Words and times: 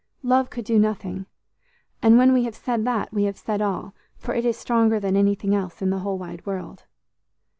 Love 0.23 0.49
could 0.49 0.65
do 0.65 0.79
nothing; 0.79 1.27
and 2.01 2.17
when 2.17 2.33
we 2.33 2.43
have 2.45 2.55
said 2.55 2.85
that 2.85 3.13
we 3.13 3.25
have 3.25 3.37
said 3.37 3.61
all, 3.61 3.93
for 4.17 4.33
it 4.33 4.43
is 4.45 4.57
stronger 4.57 4.99
than 4.99 5.15
anything 5.15 5.53
else 5.53 5.79
in 5.79 5.91
the 5.91 5.99
whole 5.99 6.17
wide 6.17 6.43
world. 6.43 6.85